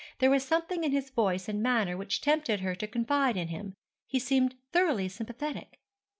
There 0.17 0.31
was 0.31 0.43
something 0.43 0.83
in 0.83 0.91
his 0.91 1.11
voice 1.11 1.47
and 1.47 1.61
manner 1.61 1.95
which 1.95 2.21
tempted 2.21 2.61
her 2.61 2.73
to 2.73 2.87
confide 2.87 3.37
in 3.37 3.49
him. 3.49 3.75
He 4.07 4.17
seemed 4.17 4.55
thoroughly 4.71 5.07
sympathetic. 5.07 5.77